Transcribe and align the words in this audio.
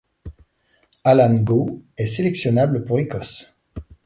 Alan 1.03 1.35
Gow 1.45 1.83
est 1.95 2.07
sélectionnable 2.07 2.83
pour 2.85 2.97
l'Écosse. 2.97 3.53